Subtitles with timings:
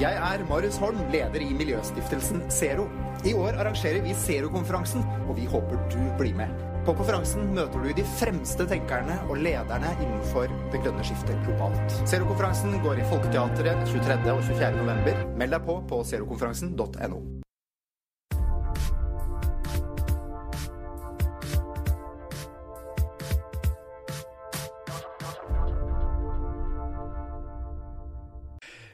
[0.00, 2.86] Jeg er Marius Holm, leder i miljøstiftelsen Zero.
[3.28, 6.54] I år arrangerer vi Zero-konferansen, og vi håper du blir med.
[6.86, 12.00] På konferansen møter du de fremste tenkerne og lederne innenfor det grønne skiftet globalt.
[12.08, 14.18] Zero-konferansen går i Folketeatret 23.
[14.32, 14.74] og 24.
[14.80, 15.22] november.
[15.36, 17.41] Meld deg på på zerokonferansen.no.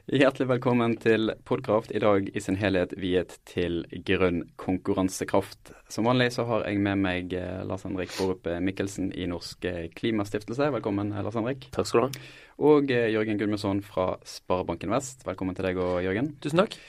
[0.09, 5.69] Hjertelig velkommen til Podkraft, i dag i sin helhet viet til grønn konkurransekraft.
[5.85, 9.85] Som vanlig så har jeg med meg eh, Lars Henrik Borup Mikkelsen i Norsk eh,
[9.93, 10.71] Klimastiftelse.
[10.73, 11.69] Velkommen, eh, Lars Henrik.
[11.77, 12.25] Takk skal du ha.
[12.71, 15.21] Og Jørgen Gudmundsson fra Sparebanken Vest.
[15.29, 16.33] Velkommen til deg og Jørgen.
[16.41, 16.81] Tusen takk.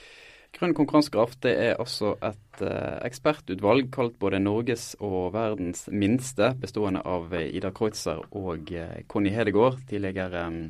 [0.57, 2.65] Grønn konkurransekraft det er altså et
[3.05, 8.73] ekspertutvalg kalt både Norges og verdens minste, bestående av Ida Kreutzer og
[9.13, 10.63] Conny Hedegaard, tidligere um,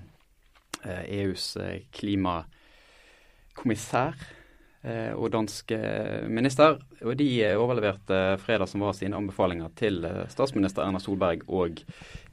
[0.86, 1.56] EUs
[1.96, 4.14] klimakommissær
[4.80, 5.74] og dansk
[6.32, 6.78] minister.
[7.04, 10.00] Og de overleverte fredag som var sine anbefalinger til
[10.32, 11.82] statsminister Erna Solberg og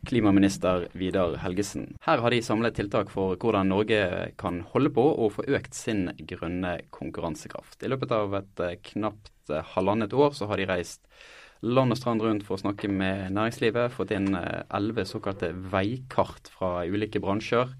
[0.08, 2.00] klimaminister Vidar Helgesen.
[2.06, 6.08] Her har de samlet tiltak for hvordan Norge kan holde på og få økt sin
[6.30, 7.84] grønne konkurransekraft.
[7.84, 11.04] I løpet av et knapt halvannet år så har de reist
[11.66, 16.86] land og strand rundt for å snakke med næringslivet, fått inn elleve såkalte veikart fra
[16.86, 17.73] ulike bransjer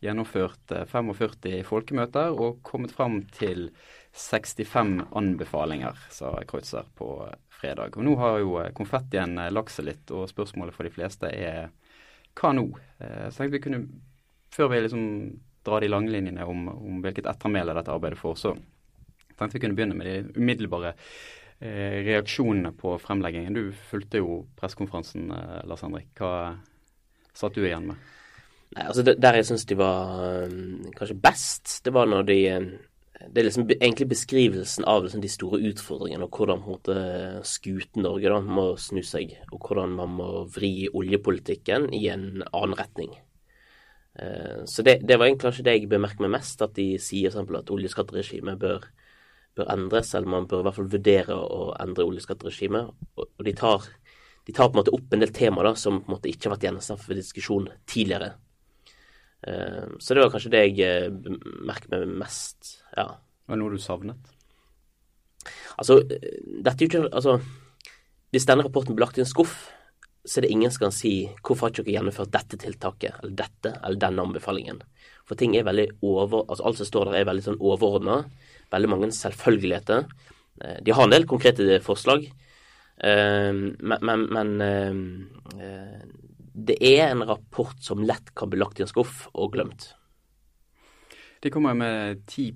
[0.00, 3.68] gjennomført 45 folkemøter og kommet fram til
[4.16, 7.12] 65 anbefalinger, sa Kreutzer på
[7.60, 7.98] fredag.
[7.98, 11.68] Og Nå har jo konfettien lagt seg litt, og spørsmålet for de fleste er
[12.38, 12.66] hva nå?
[12.98, 13.84] Så tenkte vi kunne,
[14.54, 15.06] før vi liksom
[15.64, 18.54] drar de langlinjene om, om hvilket ettermæle dette arbeidet får, så
[19.36, 23.56] tenkte vi kunne begynne med de umiddelbare eh, reaksjonene på fremleggingen.
[23.56, 26.10] Du fulgte jo pressekonferansen, eh, Lars Henrik.
[26.18, 26.56] Hva
[27.36, 28.08] satt du igjen med?
[28.76, 32.38] Nei, altså Der jeg syns de var um, kanskje best, det var når de
[33.20, 36.94] Det er liksom egentlig beskrivelsen av liksom, de store utfordringene, og hvordan på en måte
[37.44, 42.78] skuten Norge da, må snu seg, og hvordan man må vri oljepolitikken i en annen
[42.78, 43.12] retning.
[44.16, 47.28] Uh, så det, det, var egentlig kanskje det jeg bemerker meg mest, at de sier
[47.28, 48.88] eksempel at oljeskatteregimet bør,
[49.58, 52.94] bør endres, eller man bør i hvert fall vurdere å endre oljeskatteregimet.
[53.18, 53.90] Og, og de, tar,
[54.48, 56.48] de tar på en måte opp en del temaer da, som på en måte ikke
[56.48, 58.38] har vært gjenstand for diskusjon tidligere.
[59.40, 61.10] Så det var kanskje det jeg
[61.64, 63.06] merket meg mest, ja.
[63.48, 64.30] Var det noe du savnet?
[65.80, 67.38] Altså, dette er jo ikke Altså,
[68.30, 69.70] hvis denne rapporten blir lagt i en skuff,
[70.22, 73.32] så er det ingen som kan si hvorfor har ikke dere gjennomført dette tiltaket, eller
[73.38, 74.82] dette, eller denne anbefalingen.
[75.26, 78.20] For ting er veldig over Altså, alt som står der er veldig sånn overordna.
[78.70, 80.04] Veldig mange selvfølgeligheter.
[80.84, 82.28] De har en del konkrete forslag,
[83.00, 84.50] men, men, men
[86.66, 89.92] det er en rapport som lett kan bli lagt i en skuff og glemt.
[91.40, 92.50] De kommer med ti,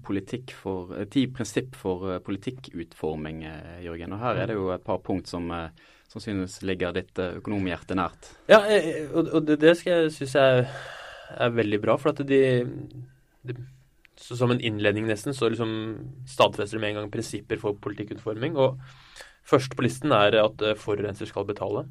[0.53, 3.41] for, ti prinsipp for politikkutforming,
[3.81, 4.13] Jørgen.
[4.13, 5.49] Og her er det jo et par punkt som
[6.13, 8.29] sannsynligvis ligger ditt økonomhjerte nært.
[8.51, 8.61] Ja,
[9.17, 10.67] og det, det skal jeg synes jeg
[11.33, 11.97] er veldig bra.
[12.01, 12.43] For at de,
[13.49, 13.57] de
[14.21, 15.73] Som en innledning nesten, så liksom
[16.29, 18.57] stadfester de med en gang prinsipper for politikkutforming.
[18.61, 18.79] Og
[19.49, 21.89] først på listen er at forurenser skal betale.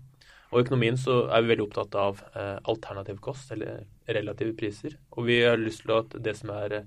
[0.53, 4.97] Og i økonomien så er vi veldig opptatt av eh, alternativ kost, eller relative priser.
[5.17, 6.83] Og vi har lyst til at det som er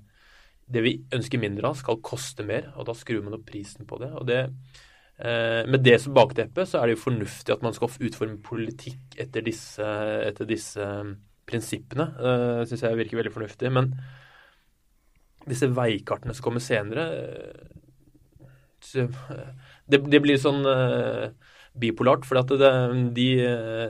[0.67, 2.71] det vi ønsker mindre av, skal koste mer.
[2.75, 4.11] Og da skrur man opp prisen på det.
[4.15, 4.41] Og det,
[5.19, 9.19] eh, med det som bakteppe så er det jo fornuftig at man skal utforme politikk
[9.19, 9.87] etter disse,
[10.27, 10.87] etter disse
[11.47, 12.07] prinsippene.
[12.19, 13.71] Eh, Syns jeg virker veldig fornuftig.
[13.71, 13.93] Men
[15.47, 17.07] disse veikartene som kommer senere
[18.83, 19.07] så,
[19.87, 21.31] det, det, blir sånn eh,
[21.79, 22.25] bipolart.
[22.27, 23.27] For de,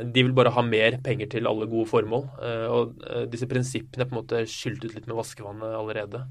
[0.03, 2.27] de, vil bare ha mer penger til alle gode formål.
[2.73, 6.23] Og disse prinsippene er på en måte skylt ut litt med vaskevannet allerede.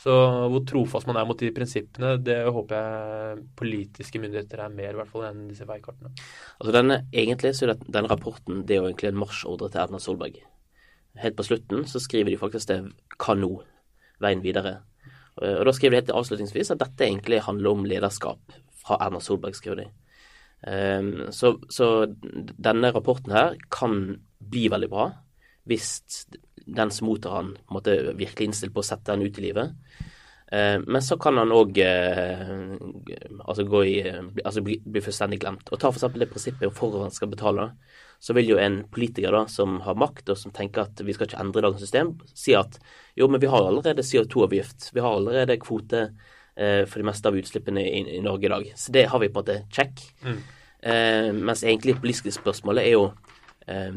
[0.00, 0.14] Så
[0.50, 4.98] hvor trofast man er mot de prinsippene, det håper jeg politiske myndigheter er mer i
[4.98, 6.10] hvert fall enn disse veikartene.
[6.58, 9.84] Altså denne, Egentlig så er det, denne rapporten det er jo egentlig en marsjordre til
[9.84, 10.40] Erna Solberg.
[11.22, 12.80] Helt på slutten så skriver de faktisk det
[13.18, 13.62] 'Hva nå?'
[14.20, 14.82] Veien videre.
[15.36, 18.38] Og Da skriver de helt avslutningsvis at dette egentlig handler om lederskap
[18.84, 19.86] fra Erna Solberg, skriver de.
[20.66, 22.06] Um, så, så,
[22.56, 25.10] denne rapporten her kan bli veldig bra
[25.68, 26.24] hvis
[26.64, 27.82] den som mottar han på
[28.16, 29.74] virkelig innstilt på å sette den ut i livet.
[30.48, 32.54] Uh, men så kan han òg uh,
[33.44, 35.68] altså, altså bli, bli, fullstendig glemt.
[35.68, 36.06] Og ta f.eks.
[36.16, 37.68] det prinsippet om forurenser skal betale.
[38.24, 41.28] Så vil jo en politiker da, som har makt, og som tenker at vi skal
[41.28, 42.78] ikke endre dagens system, si at
[43.18, 44.94] jo, men vi har allerede CO2-avgift.
[44.96, 46.06] Vi har allerede kvote
[46.54, 48.68] for det meste av utslippene i, i, Norge i dag.
[48.78, 50.04] Så det har vi på en måte check.
[50.22, 50.36] Mm.
[50.84, 53.04] Eh, mens egentlig politiske spørsmålet er jo
[53.66, 53.94] eh,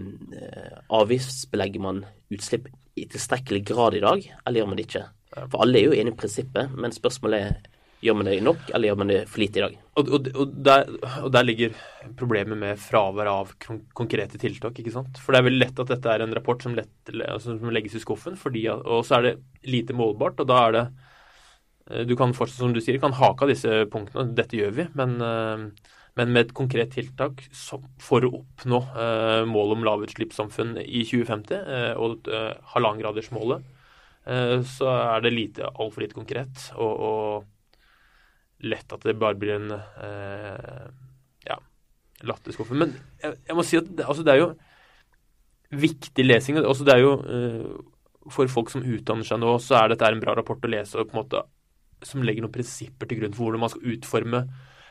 [0.98, 2.02] avgiftsbelegger man
[2.34, 5.04] utslipp i tilstrekkelig grad i dag, eller gjør man det ikke?
[5.38, 7.58] For alle er jo enige i prinsippet, men spørsmålet er
[8.04, 9.76] gjør man det nok, eller gjør man det for lite i dag?
[9.98, 10.84] Og, og, og, der,
[11.24, 11.78] og der, ligger
[12.20, 13.54] problemet med fravær av
[13.98, 14.78] konkrete tiltak.
[14.78, 15.18] ikke sant?
[15.22, 17.98] For det er veldig lett at dette er en rapport som, lett, altså, som legges
[17.98, 20.44] i skuffen, fordi, og så er det lite målbart.
[20.44, 21.07] og da er det eh,
[22.08, 24.34] Du kan fortsatt, som du sier, kan hake av disse punktene.
[24.36, 24.86] Dette gjør vi.
[25.00, 27.44] Men, eh, men med et konkret tiltak
[28.02, 32.32] for å oppnå uh, målet om lavutslippssamfunn i 2050 uh, og
[32.74, 33.74] halvannengradersmålet,
[34.68, 36.66] så er det lite, altfor lite konkret.
[36.76, 37.46] og, og
[38.66, 40.88] lett at det bare blir en eh,
[41.48, 41.58] ja,
[42.26, 42.78] latterskuffe.
[42.78, 44.50] Men jeg, jeg, må si at det, altså, det er jo
[45.84, 46.60] viktig lesing.
[46.64, 47.70] Altså, det er jo eh,
[48.34, 51.08] For folk som utdanner seg nå, så er dette en bra rapport å lese og
[51.08, 51.44] på en måte
[52.06, 54.44] som legger noen prinsipper til grunn for hvordan man skal utforme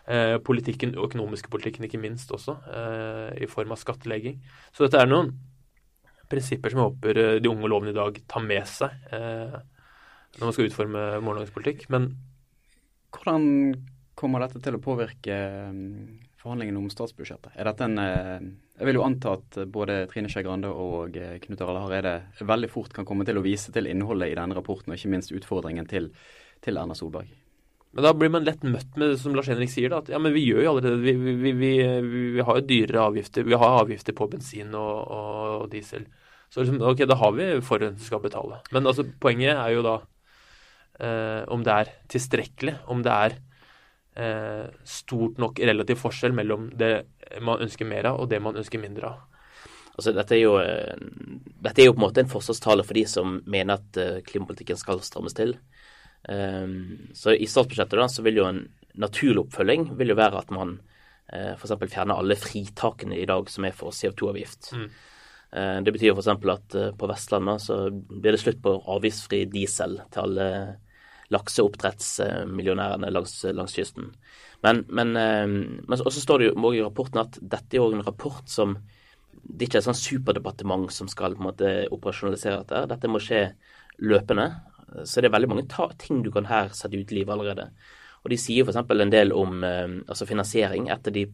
[0.06, 4.40] eh, politikken, økonomiske politikken ikke minst også, eh, i form av skattlegging.
[4.74, 5.34] Så dette er noen
[6.30, 9.58] prinsipper som jeg håper eh, de unge lovene i dag tar med seg eh,
[10.36, 11.86] når man skal utforme morgendagens politikk.
[11.92, 12.10] Men
[13.14, 13.46] hvordan
[14.16, 15.36] kommer dette til å påvirke
[15.70, 17.54] um, forhandlingene om statsbudsjettet?
[17.56, 18.44] Er dette en uh,
[18.76, 22.14] Jeg vil jo anta at både Trine Skei Grande og Knut Arild Hareide
[22.48, 25.32] veldig fort kan komme til å vise til innholdet i denne rapporten, og ikke minst
[25.36, 26.10] utfordringen til,
[26.64, 27.32] til Erna Solberg.
[27.96, 30.18] Men da blir man lett møtt med, det som Lars Henrik sier, da, at ja,
[30.20, 31.70] men vi gjør jo allerede Vi, vi, vi,
[32.36, 33.46] vi har jo dyrere avgifter.
[33.48, 36.04] Vi har avgifter på bensin og, og diesel.
[36.52, 38.60] Så liksom, ok, da har vi forurenser skal betale.
[38.76, 39.96] Men altså, poenget er jo da
[41.00, 43.38] eh, om det er tilstrekkelig, om det er
[44.20, 46.92] eh, stort nok relativ forskjell mellom det
[47.44, 49.24] man ønsker mer av, og det man ønsker mindre av.
[49.96, 53.06] Altså, dette, er jo, eh, dette er jo på en måte en forsvarstale for de
[53.08, 55.56] som mener at eh, klimapolitikken skal strammes til.
[56.26, 58.64] Um, så I statsbudsjettet da, så vil jo en
[58.98, 61.76] naturlig oppfølging vil jo være at man uh, f.eks.
[61.92, 64.72] fjerner alle fritakene i dag som er for CO2-avgift.
[64.74, 64.88] Mm.
[65.52, 66.32] Uh, det betyr f.eks.
[66.32, 70.50] at uh, på Vestlandet så blir det slutt på avgiftsfri diesel til alle
[71.34, 74.12] lakseoppdrettsmillionærene langs, langs kysten.
[74.62, 78.06] Men, men, eh, men også står det jo i rapporten at dette er jo en
[78.06, 78.76] rapport som
[79.46, 82.86] det ikke er et sånn superdepartement som skal på en måte operasjonalisere dette.
[82.90, 83.42] Dette må skje
[84.02, 84.48] løpende.
[85.04, 85.66] Så det er veldig mange
[85.98, 87.70] ting du kan her sette ut i livet allerede.
[88.24, 88.78] Og De sier f.eks.
[88.78, 90.88] en del om eh, altså finansiering.
[90.90, 91.26] Et av de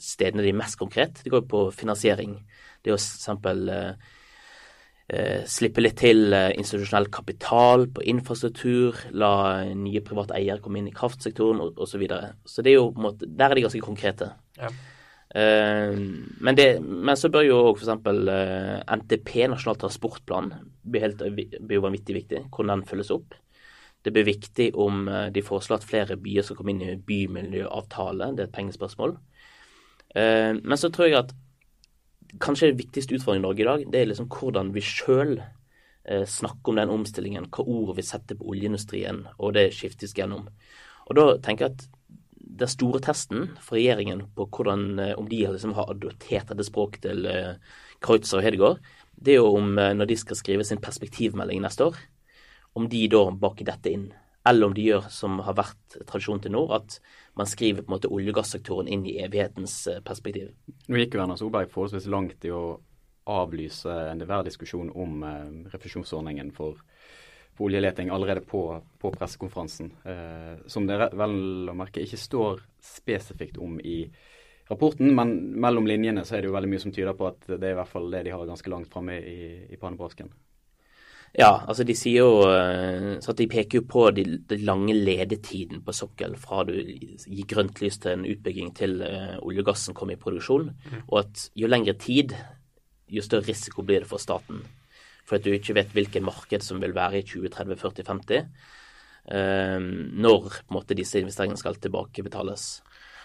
[0.00, 2.38] stedene de er mest konkret, det går på finansiering.
[2.82, 4.16] Det er f.eks.
[5.10, 9.32] Eh, slippe litt til eh, institusjonell kapital på infrastruktur, la
[9.74, 11.80] nye private eiere komme inn i kraftsektoren osv.
[11.82, 12.28] Så, videre.
[12.46, 14.30] så det er jo måte, der er de ganske konkrete.
[14.60, 14.70] Ja.
[15.30, 15.94] Uh,
[16.42, 17.92] men, det, men, så bør jo òg f.eks.
[18.06, 20.50] Uh, NTP, Nasjonal transportplan,
[20.82, 22.44] bli, helt, blir vanvittig viktig.
[22.48, 23.36] Hvordan den følges opp.
[24.00, 28.30] Det blir viktig om de foreslår at flere byer skal komme inn i bymiljøavtale.
[28.32, 29.10] Det er et pengespørsmål.
[30.16, 31.34] Men så tror jeg at
[32.38, 36.26] kanskje den viktigste utfordringen i Norge i dag, det er liksom hvordan vi sjøl eh,
[36.26, 40.48] snakker om den omstillingen, hva ord vi setter på oljeindustrien, og det skiftes gjennom.
[41.08, 41.88] Og da tenker jeg at
[42.60, 47.04] den store testen for regjeringen på hvordan, eh, om de liksom har adoptert dette språket
[47.06, 47.54] til eh,
[48.04, 48.80] Kreutzer og Hedegaard,
[49.20, 52.00] det er jo om eh, når de skal skrive sin perspektivmelding neste år,
[52.76, 54.10] om de da baker dette inn.
[54.48, 57.00] Eller om de gjør som har vært tradisjon til nå, at
[57.36, 60.54] man skriver på en måte olje- og gassektoren inn i evighetens perspektiv.
[60.88, 62.78] Nå gikk jo Erna Solberg forholdsvis langt i å
[63.30, 65.20] avlyse enhver diskusjon om
[65.70, 66.80] refusjonsordningen for,
[67.54, 68.64] for, oljeleting allerede på,
[68.98, 69.92] på pressekonferansen.
[70.04, 74.02] Eh, som det vel å merke ikke står spesifikt om i
[74.70, 77.60] rapporten, men mellom linjene så er det jo veldig mye som tyder på at det
[77.60, 79.40] er i hvert fall det de har ganske langt framme i,
[79.70, 80.30] i pannebrasken.
[81.38, 85.84] Ja, altså de sier jo eh, så de peker jo på den de lange ledetiden
[85.86, 89.94] på sokkel fra du gir grønt lys til en utbygging til uh, olje og gassen
[89.94, 91.04] kommer i produksjon, mm.
[91.06, 92.34] og at jo lengre tid,
[93.10, 94.64] jo større risiko blir det for staten.
[95.30, 98.68] For at du ikke vet hvilket marked som vil være i 2030, 40, 50.
[99.30, 99.78] Uh,
[100.18, 102.70] når på en måte disse investeringene skal tilbakebetales.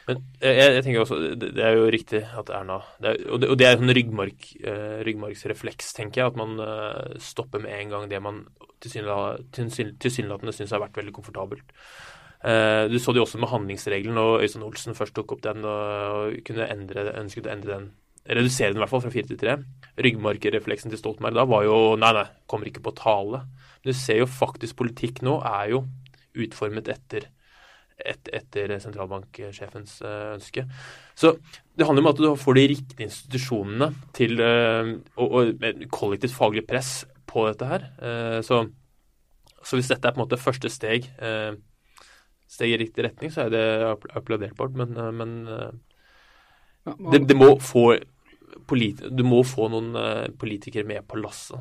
[0.06, 3.48] Men jeg, jeg, tenker også, det, er jo riktig at Erna det er, og, det,
[3.50, 6.34] og, det, er en ryggmark, eh, ryggmargsrefleks, tenker jeg.
[6.34, 8.44] At man eh, stopper med en gang det man
[8.86, 11.74] tilsynelatende syns har vært veldig komfortabelt.
[12.46, 15.66] Eh, du så det jo også med handlingsregelen, og Øystein Olsen først tok opp den
[15.66, 17.90] og, kunne endre, ønsket å endre den.
[18.25, 19.60] Redusere den i hvert fall fra fire til tre.
[20.01, 23.44] Ryggmarkerefleksen til Stoltenberg da var jo nei, nei, kommer ikke på tale.
[23.84, 25.86] Men du ser jo faktisk politikk nå er jo
[26.36, 27.29] utformet etter
[27.96, 30.65] et, etter sentralbanksjefens uh, ønske.
[31.15, 31.36] Så
[31.75, 36.65] det handler om at du får de riktige institusjonene til uh, og, og kollektivt faglig
[36.67, 37.88] press på dette her.
[38.01, 38.65] Uh, så,
[39.62, 41.08] så, hvis dette er på en måte første steg,
[42.51, 43.63] steg i riktig retning, så er det
[44.13, 44.75] applauderbart.
[44.77, 45.32] Men, men
[47.12, 47.96] det, det, må få
[48.66, 51.60] du må få noen uh, politikere med på lasset.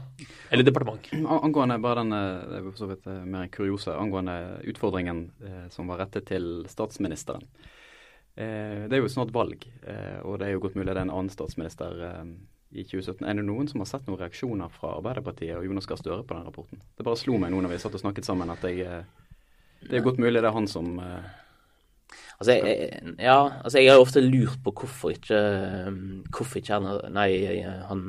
[0.51, 1.11] Eller departement.
[1.45, 6.65] Angående bare den er så vidt mer kuriose, angående utfordringen eh, som var rettet til
[6.71, 7.45] statsministeren.
[8.35, 11.07] Eh, det er jo snart valg, eh, og det er jo godt mulig det er
[11.07, 12.01] en annen statsminister
[12.75, 13.23] i 2017.
[13.29, 16.37] Er det noen som har sett noen reaksjoner fra Arbeiderpartiet og Jonas Gahr Støre på
[16.37, 16.83] den rapporten?
[16.97, 19.05] Det bare slo meg nå når vi satt og snakket sammen at jeg,
[19.85, 20.97] det er godt mulig det er han som
[22.35, 25.39] Altså, jeg, ja, altså jeg har ofte lurt på hvorfor ikke
[26.35, 27.29] Hvorfor ikke han, nei,
[27.87, 28.03] han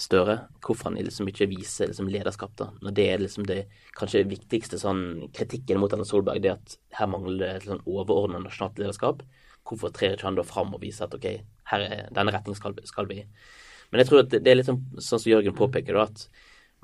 [0.00, 2.70] Støre Hvorfor han liksom ikke viser liksom lederskap, da.
[2.82, 3.60] Når det er liksom det
[3.98, 8.42] kanskje viktigste sånn kritikken mot Erna Solberg, det at her mangler det et sånn overordnet
[8.42, 9.22] nasjonalt lederskap.
[9.66, 11.28] Hvorfor trer ikke han da fram og viser at OK,
[11.70, 13.26] her er, denne retningen skal, skal vi i.
[13.90, 16.26] Men jeg tror at det, det er litt sånn, sånn som Jørgen påpeker, da, at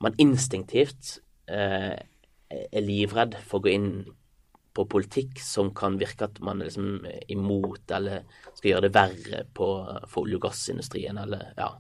[0.02, 1.16] man instinktivt
[1.50, 1.97] eh,
[2.52, 3.90] er livredd for å gå inn
[4.76, 9.42] på politikk som kan virke at man er liksom imot eller skal gjøre det verre
[9.56, 9.68] på,
[10.04, 11.18] for olje- og gassindustrien.
[11.23, 11.71] eller ja.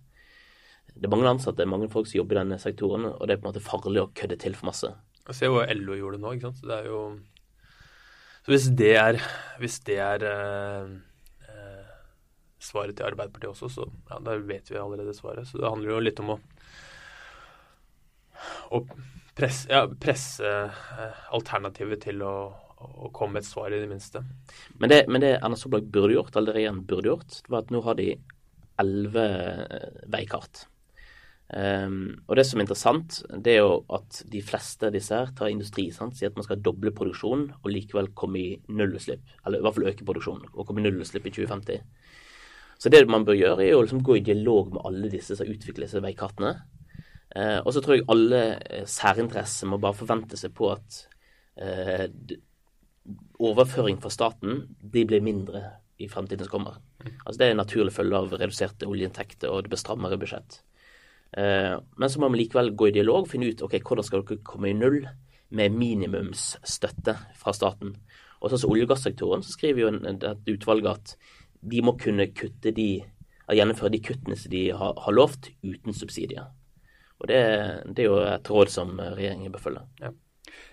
[0.96, 3.36] Det er mange ansatte, det er mange folk som jobber i denne sektoren, og det
[3.36, 4.92] er på en måte farlig å kødde til for masse.
[5.34, 6.62] Se hva LO gjorde nå, ikke sant.
[6.62, 7.00] Så det er jo
[8.46, 9.16] Så hvis det er,
[9.58, 10.90] hvis det er eh,
[11.50, 11.94] eh,
[12.62, 15.48] svaret til Arbeiderpartiet også, så ja, da vet vi allerede svaret.
[15.50, 16.38] Så det handler jo litt om å,
[18.70, 18.84] å
[19.36, 22.36] presse, ja, presse eh, alternativet til å
[22.76, 24.22] å komme med et svar, i det minste.
[24.80, 27.82] Men det, men det Erna Solberg burde gjort, eller regjeringen burde gjort, var at nå
[27.86, 28.10] har de
[28.82, 29.26] elleve
[29.64, 30.66] eh, veikart.
[31.46, 35.30] Um, og det som er interessant, det er jo at de fleste av disse her
[35.36, 35.86] tar industri.
[35.94, 36.16] Sant?
[36.18, 39.36] Sier at man skal doble produksjonen og likevel komme i nullutslipp.
[39.46, 41.84] Eller i hvert fall øke produksjonen og komme i nullutslipp i 2050.
[42.76, 45.48] Så det man bør gjøre, er å liksom gå i dialog med alle disse som
[45.48, 46.56] utvikler disse veikartene.
[47.36, 51.00] Uh, og så tror jeg alle eh, særinteresser må bare forvente seg på at
[51.60, 52.06] uh,
[53.42, 55.62] overføring fra staten de blir mindre
[56.00, 56.80] i fremtiden som kommer.
[57.24, 60.60] Altså Det er en naturlig følge av reduserte oljeinntekter og det blir strammere budsjett.
[61.36, 64.24] Eh, men så må vi likevel gå i dialog og finne ut ok, hvordan skal
[64.24, 65.02] dere komme i null
[65.56, 67.96] med minimumsstøtte fra staten.
[68.40, 71.16] Og sånn som olje- og gassektoren så skriver jo et utvalg at
[71.66, 73.04] de må kunne kutte de,
[73.48, 76.50] gjennomføre de kuttene som de har, har lovt, uten subsidier.
[77.16, 77.40] Og det,
[77.88, 79.84] det, er jo et råd som regjeringen bør følge.
[80.02, 80.12] Ja.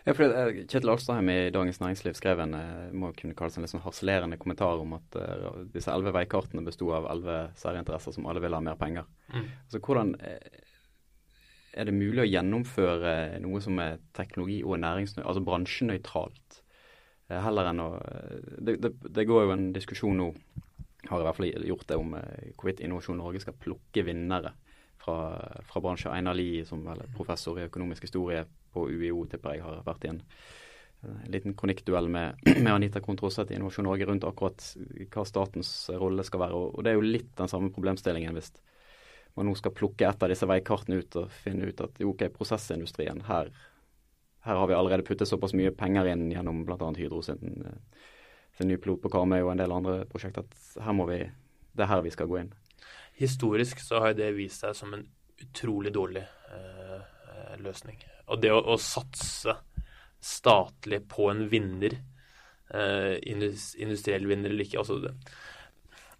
[0.03, 3.63] Ja, for eh, Kjetil Alstheim i Dagens Næringsliv skrev en eh, må kunne kalles en
[3.63, 8.27] litt sånn harselerende kommentar om at uh, disse elleve veikartene besto av elleve særinteresser som
[8.27, 9.07] alle vil ha mer penger.
[9.31, 9.45] Mm.
[9.63, 10.11] Altså, hvordan
[11.73, 16.59] er det mulig å gjennomføre noe som er teknologi- og næringsnøytralt, altså bransjenøytralt?
[17.33, 17.87] Heller enn å
[18.59, 20.27] det, det, det, går jo en diskusjon nå,
[21.07, 22.11] har i hvert fall gjort det, om
[22.59, 24.51] hvorvidt Innovasjon Norge skal plukke vinnere
[25.01, 25.15] fra,
[25.65, 26.11] fra bransjen.
[26.13, 30.11] Einar Lie, som er professor i økonomisk historie på UiO, tipper jeg har vært i
[30.11, 30.21] en,
[31.07, 34.65] en liten kronikkduell med, med Anita Kontroseth i Innovasjon Norge rundt akkurat
[35.13, 36.59] hva statens rolle skal være.
[36.59, 38.53] Og, og det er jo litt den samme problemstillingen hvis
[39.37, 43.23] man nå skal plukke et av disse veikartene ut og finne ut at ok, prosessindustrien,
[43.29, 43.49] her,
[44.45, 46.91] her har vi allerede puttet såpass mye penger inn gjennom bl.a.
[46.97, 47.63] Hydro sin,
[48.57, 51.23] sin nye pilot på Karmøy og en del andre prosjekter at her må vi,
[51.73, 52.53] det er her vi skal gå inn.
[53.17, 55.05] Historisk så har det vist seg som en
[55.43, 56.82] utrolig dårlig eh, eh
[57.65, 57.99] løsning.
[58.31, 59.55] Og det å, å satse
[60.23, 61.97] statlig på en vinner,
[62.73, 65.15] eh, industriell vinner eller ikke altså det,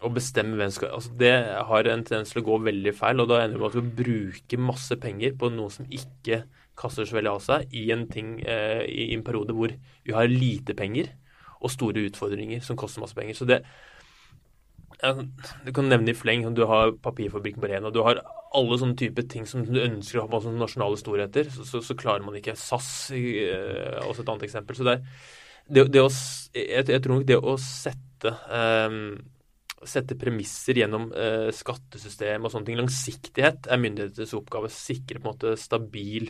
[0.03, 1.31] Å bestemme hvem skal altså Det
[1.63, 4.03] har en tendens til å gå veldig feil, og da ender det med at vi
[4.03, 6.41] bruker masse penger på noe som ikke
[6.75, 10.27] kaster så veldig av seg, i en ting eh, i en periode hvor vi har
[10.27, 11.13] lite penger
[11.63, 13.37] og store utfordringer som koster masse penger.
[13.37, 13.61] Så det,
[15.01, 16.45] du kan nevne i fleng.
[16.55, 17.91] Du har papirfabrikken på Rena.
[17.93, 18.21] Du har
[18.53, 21.49] alle sånne typer ting som du ønsker å ha sånne nasjonale storheter.
[21.53, 22.55] Så, så, så, klarer man ikke.
[22.59, 24.77] SAS er uh, også et annet eksempel.
[24.77, 24.97] Så det,
[25.67, 26.09] det, det å,
[26.55, 29.15] jeg, jeg, tror nok det å sette um,
[29.87, 32.79] sette premisser gjennom uh, skattesystem og sånne ting.
[32.79, 34.71] Langsiktighet er myndighetenes oppgave.
[34.71, 36.29] Sikre på en måte stabil,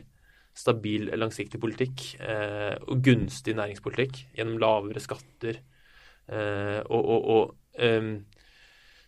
[0.57, 5.59] stabil langsiktig politikk uh, og gunstig næringspolitikk gjennom lavere skatter
[6.31, 8.15] uh, og, og, og um,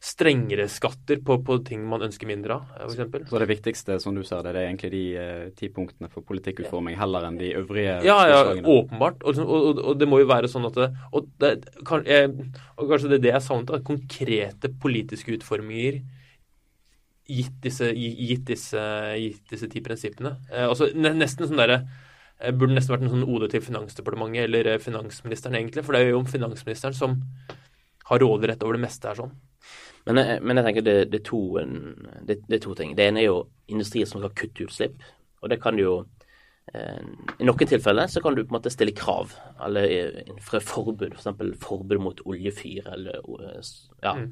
[0.05, 3.29] strengere skatter på, på, ting man ønsker mindre av, f.eks.
[3.31, 6.25] Så det viktigste, som du ser det, det er egentlig de eh, ti punktene for
[6.27, 9.25] politikkutforming heller enn de øvrige Ja, ja, åpenbart.
[9.25, 11.55] Og, og, og, det må jo være sånn at det, og, det,
[11.89, 12.29] kan, jeg,
[12.75, 16.03] og kanskje det er det jeg savnet, at konkrete politiske utforminger
[17.25, 18.85] gitt disse, gitt disse,
[19.17, 20.35] gitt disse ti prinsippene.
[20.51, 24.75] Eh, altså nesten sånn derre eh, Burde nesten vært en sånn ode til Finansdepartementet eller
[24.75, 25.85] eh, finansministeren, egentlig.
[25.87, 27.17] For det er jo om finansministeren som
[28.05, 29.33] har råderett over det meste her sånn.
[30.05, 32.93] Men jeg, men jeg tenker det, det, er to, det, det, er to, ting.
[32.97, 33.39] Det ene er jo
[33.73, 35.01] industrier som skal kutte utslipp.
[35.41, 35.95] Og det kan jo
[36.73, 37.01] eh,
[37.39, 39.33] I noen tilfeller så kan du på en måte stille krav,
[39.65, 41.17] eller innføre forbud.
[41.17, 41.29] F.eks.
[41.31, 43.21] For forbud mot oljefyr eller
[44.03, 44.15] ja.
[44.21, 44.31] Mm.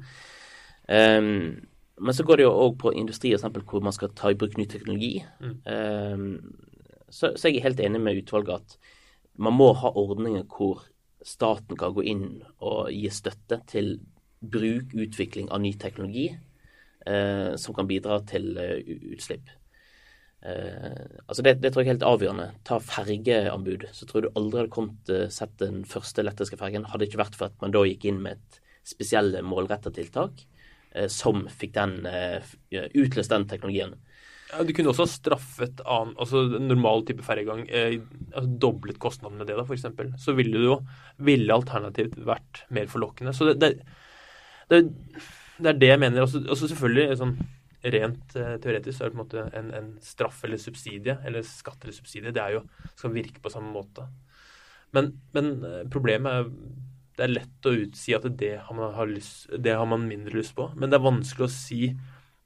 [0.84, 1.66] Um,
[2.04, 4.56] men så går det jo òg på industrier eksempel, hvor man skal ta i bruk
[4.58, 5.16] ny teknologi.
[5.40, 5.58] Mm.
[5.66, 8.78] Um, så, så jeg er helt enig med utvalget at
[9.38, 10.82] man må ha ordninger hvor
[11.24, 12.26] staten kan gå inn
[12.62, 13.96] og gi støtte til
[14.50, 16.28] bruk, utvikling av ny teknologi
[17.06, 18.78] eh, som kan bidra til uh,
[19.14, 19.52] utslipp.
[20.44, 22.48] Eh, altså det, det, tror jeg er helt avgjørende.
[22.68, 23.88] Ta fergeanbud.
[23.96, 27.22] Så tror du aldri hadde kommet uh, sett den første elektriske fergen, hadde det ikke
[27.24, 30.42] vært for at man da gikk inn med et spesielle målretta tiltak
[30.92, 31.94] eh, som fikk den
[33.00, 33.94] utløst den teknologien.
[34.52, 37.96] Ja, Du kunne også straffet annen, altså normal type ferjegang, eh,
[38.34, 39.86] altså doblet kostnaden med det, da, f.eks.
[40.20, 40.78] Så ville jo
[41.24, 43.34] ville alternativt vært mer forlokkende.
[43.34, 43.72] Så det, det,
[44.70, 44.80] det,
[45.58, 46.24] det er det jeg mener.
[46.24, 47.36] Og så selvfølgelig sånn
[47.94, 51.44] rent uh, teoretisk så er det på en måte en, en, straff eller subsidie, eller
[51.44, 52.62] skatt eller subsidie, det er jo,
[52.96, 54.06] skal virke på samme måte.
[54.96, 56.48] Men, men uh, problemet er
[57.14, 60.56] det er lett å utsi at det har, har lyst, det har man mindre lyst
[60.56, 61.80] på, men det er vanskelig å si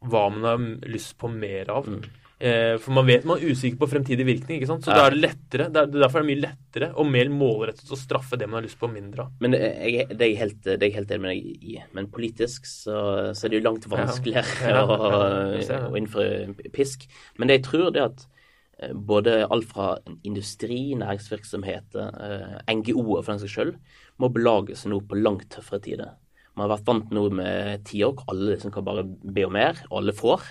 [0.04, 1.88] hva man har lyst på mer av.
[1.88, 2.02] Mm.
[2.38, 4.61] Eh, for man vet man er usikker på fremtidig virkning.
[4.61, 4.87] ikke sant?
[4.87, 5.09] Så ja.
[5.09, 8.38] er det lettere, det er, derfor er det mye lettere og mer målrettet å straffe
[8.38, 9.33] det man har lyst på mindre av.
[9.42, 11.76] Men det, jeg, det er jeg helt, det er jeg helt enig med deg i.
[11.99, 12.99] Men politisk så,
[13.35, 14.75] så er det jo langt vanskeligere ja.
[14.78, 14.85] Ja.
[14.87, 17.09] å, å innføre pisk.
[17.40, 18.25] Men det jeg tror, det er at
[18.85, 19.90] eh, både alt fra
[20.23, 23.75] industri, næringsvirksomheter, eh, NGO-er for den saks skyld,
[24.23, 26.14] må belage seg nå på langt tøffere tider.
[26.54, 29.59] Man har vært vant nå med ti år hvor alle liksom kan bare be om
[29.59, 30.47] mer, og alle får.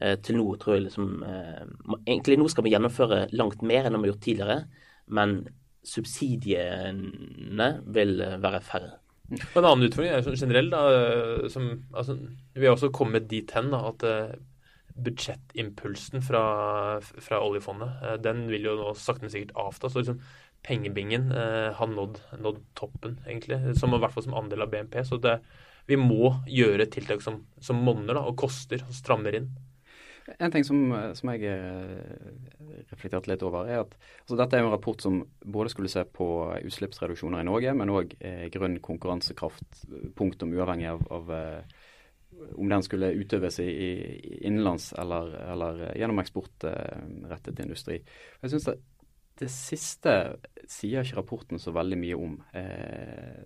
[0.00, 1.62] Eh, til nå tror jeg liksom eh,
[2.06, 4.58] Egentlig nå skal vi gjennomføre langt mer enn vi har gjort tidligere,
[5.18, 5.38] men
[5.88, 8.92] subsidiene vil være færre.
[9.54, 10.68] Og En annen utfordring er sånn generell.
[10.72, 10.82] da,
[11.52, 12.16] som, altså,
[12.54, 14.04] Vi har også kommet dit hen da, at
[14.98, 16.42] budsjettimpulsen fra,
[17.00, 19.90] fra, oljefondet den vil jo nå sakte, men sikkert avta.
[19.90, 20.20] så liksom
[20.66, 24.96] Pengebingen eh, har nådd, nådd, toppen, egentlig, som i hvert fall som andel av BNP.
[25.06, 25.36] Så det,
[25.86, 29.46] vi må gjøre tiltak som, som monner og koster og strammer inn.
[30.36, 34.74] En ting som, som jeg eh, reflekterte litt over, er at altså dette er en
[34.74, 36.26] rapport som både skulle se på
[36.68, 39.86] utslippsreduksjoner i Norge, men òg eh, grønn konkurransekraft,
[40.18, 41.78] punktum uavhengig av, av eh,
[42.54, 43.90] om den skulle utøves i, i
[44.46, 48.00] innenlands eller, eller, gjennom eksportrettet industri.
[48.42, 48.76] Jeg synes det,
[49.40, 50.14] det, siste
[50.68, 52.36] sier ikke rapporten så veldig mye om.
[52.58, 53.40] Eh,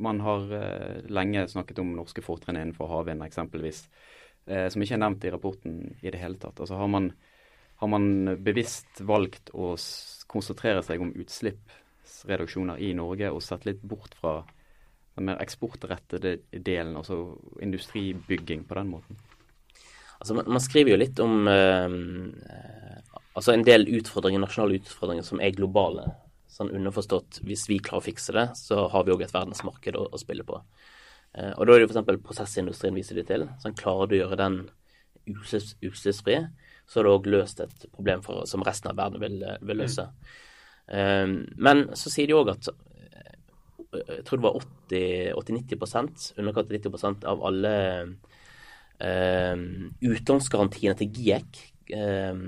[0.00, 3.84] man har eh, lenge snakket om norske fortrinn innenfor havvind, eksempelvis
[4.46, 6.60] eh, som ikke er nevnt i rapporten i det hele tatt.
[6.60, 7.10] Altså har man,
[7.82, 9.74] har man bevisst valgt å
[10.30, 14.40] konsentrere seg om utslippsreduksjoner i Norge og sett litt bort fra
[15.16, 19.20] den mer eksportrettede delen, altså industribygging på den måten?
[20.20, 21.94] Altså, man, skriver jo litt om eh,
[23.32, 26.04] altså en del utfordringer, nasjonale utfordringer som er globale.
[26.50, 30.08] Sånn underforstått, hvis vi klarer å fikse det, så har vi òg et verdensmarked å,
[30.12, 30.60] å spille på.
[31.38, 32.22] Eh, og da er det f.eks.
[32.26, 33.46] prosessindustrien viser de til.
[33.62, 34.60] Sånn, klarer du å gjøre den
[35.30, 36.38] utslippsfri,
[36.88, 40.08] så har du òg løst et problem for, som resten av verden vil, vil løse.
[40.90, 41.34] Mm.
[41.62, 43.34] men så sier de òg at eh,
[44.16, 44.56] jeg tror det var
[44.90, 47.74] 80-90 underkant av 90% av alle
[48.98, 49.62] um,
[50.02, 51.60] utlånsgarantiene til GIEK
[51.94, 52.42] um,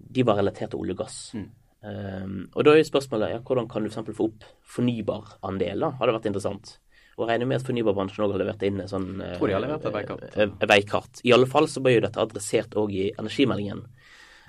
[0.00, 1.18] de var relatert til olje og gass.
[1.36, 1.48] Mm.
[1.80, 5.96] Um, og da er spørsmålet ja, hvordan kan du for få opp fornybarandeler?
[5.98, 6.78] Har det vært interessant?
[7.18, 9.96] Og regner med at fornybarbransjen òg har levert inn sånn Tror de har levert et
[9.96, 10.26] veikart.
[10.36, 11.22] Eh, veikart.
[11.26, 13.84] I alle fall så ble jo dette adressert òg i energimeldingen.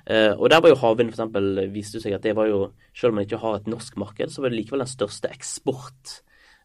[0.02, 1.68] Uh, og der var jo havvind f.eks.
[1.70, 4.42] viste seg at det var jo, selv om man ikke har et norsk marked, så
[4.42, 6.20] var det likevel den største eksport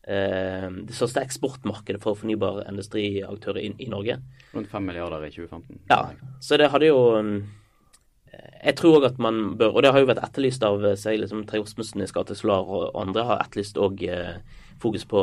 [0.07, 4.15] det største eksportmarkedet for fornybare industriaktører i, i, Norge.
[4.53, 5.81] Rundt 5 milliarder i 2015.
[5.89, 7.33] Ja, så det hadde jo um,
[8.37, 11.45] jeg tror òg at man bør, og det har jo vært etterlyst av seg, liksom
[11.47, 14.35] Terje Osmundsen i Skate Solar og andre, har etterlyst òg eh,
[14.81, 15.19] fokus på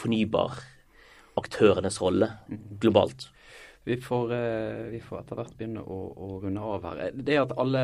[0.00, 2.28] fornybaraktørenes rolle
[2.82, 3.20] globalt.
[3.84, 7.10] Vi får, eh, vi får, etter hvert begynne å, å, runde av her.
[7.12, 7.82] Det at alle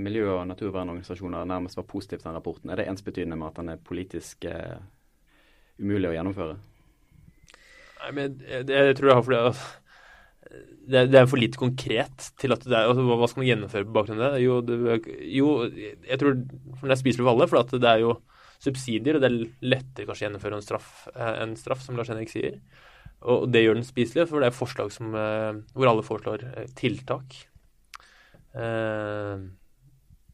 [0.00, 3.72] miljø- og naturvernorganisasjoner nærmest var positive til den rapporten, er det ensbetydende med at den
[3.72, 4.76] er politisk uh,
[5.80, 6.58] umulig å gjennomføre?
[7.98, 9.44] Nei, men det, jeg tror jeg har fordi
[10.88, 13.86] det, det, er for lite konkret til at det er altså, Hva skal man gjennomføre
[13.88, 14.42] på bakgrunn av det?
[14.44, 14.78] Jo, det,
[15.36, 18.14] jo jeg tror det er spiselig for alle, for det er jo
[18.62, 22.10] subsidier, og det er lettere kanskje å gjennomføre en straff, eh, en straff som Lars
[22.10, 22.58] Henrik sier.
[23.28, 26.74] Og det gjør den spiselig, for det er forslag som, eh, hvor alle foreslår eh,
[26.78, 27.44] tiltak.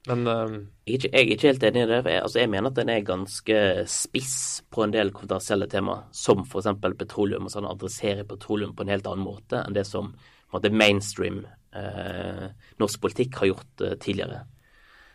[0.05, 0.53] Men er
[0.87, 1.99] jeg er ikke helt enig i det.
[2.07, 3.59] Jeg, altså jeg mener at den er ganske
[3.91, 6.71] spiss på en del kontroversielle tema, som f.eks.
[7.01, 7.49] petroleum.
[7.49, 10.15] og sånn Adresserer petroleum på en helt annen måte enn det som
[10.55, 12.51] måte, mainstream eh,
[12.83, 14.45] norsk politikk har gjort eh, tidligere.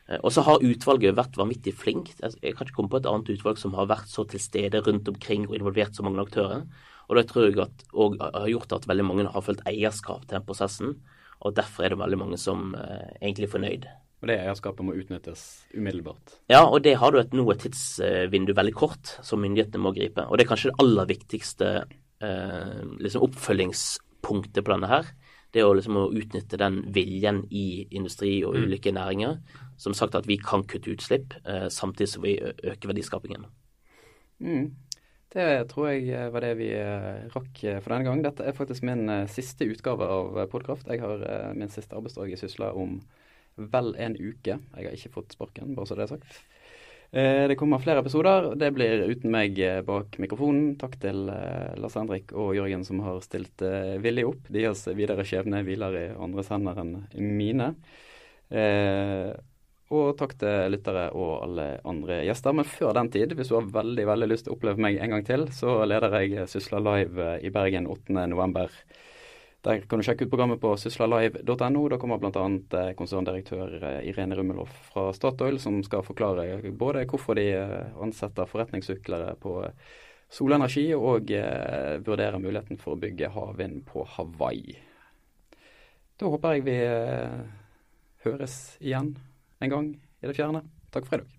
[0.09, 2.21] Eh, og så har utvalget vært vanvittig flinkt.
[2.21, 5.09] Jeg kan ikke komme på et annet utvalg som har vært så til stede rundt
[5.11, 6.65] omkring og involvert så mange aktører.
[7.09, 10.37] Og det tror jeg at, og har gjort at veldig mange har følt eierskap til
[10.37, 10.99] den prosessen.
[11.39, 13.89] Og derfor er det veldig mange som eh, egentlig er fornøyd.
[14.19, 16.35] Og det eierskapet må utnyttes umiddelbart.
[16.51, 20.25] Ja, og det har du et, nå et tidsvindu veldig kort som myndighetene må gripe.
[20.27, 25.07] Og det er kanskje det aller viktigste eh, liksom oppfølgingspunktet på denne her.
[25.53, 29.39] Det å, liksom, å utnytte den viljen i industri og ulike næringer.
[29.81, 33.47] Som sagt at vi kan kutte utslipp eh, samtidig som vi øker verdiskapingen.
[34.43, 34.75] Mm.
[35.33, 38.21] Det tror jeg eh, var det vi eh, rakk for denne gang.
[38.25, 40.91] Dette er faktisk min siste utgave av Podkraft.
[40.91, 41.25] Jeg har
[41.57, 42.99] min siste arbeidsdag i Sysla om
[43.57, 44.59] vel en uke.
[44.59, 46.39] Jeg har ikke fått sparken, bare så det er sagt.
[47.11, 48.55] Eh, Det kommer flere episoder.
[48.55, 50.75] Det blir uten meg eh, bak mikrofonen.
[50.77, 53.63] Takk til eh, Lars Henrik og Jørgen som har stilt
[54.03, 54.49] villig opp.
[54.53, 57.73] Deres videre skjebne hviler i andres hender enn mine.
[59.89, 62.53] Og takk til lyttere og alle andre gjester.
[62.53, 65.15] Men før den tid, hvis du har veldig veldig lyst til å oppleve meg en
[65.15, 68.69] gang til, så leder jeg Sysla Live i Bergen 8.11.
[69.61, 71.81] Der kan du sjekke ut programmet på syslalive.no.
[71.91, 72.43] Da kommer bl.a.
[72.79, 78.47] eh, konserndirektør eh, Irene Rummelhoff fra Statoil, som skal forklare både hvorfor de eh, ansetter
[78.47, 79.57] forretningssyklere på
[80.31, 81.31] solenergi, og
[82.05, 84.77] vurderer muligheten for å bygge havvind på Hawaii.
[86.21, 86.77] Da håper jeg vi
[88.27, 89.15] høres igjen
[89.57, 90.63] en gang i det fjerne.
[90.93, 91.38] Takk for i dag.